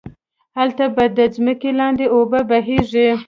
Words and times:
هلته 0.57 0.85
به 0.95 1.05
ده 1.17 1.25
ځمکی 1.35 1.71
لاندی 1.79 2.07
اوبه 2.15 2.39
بهيږي 2.49 3.07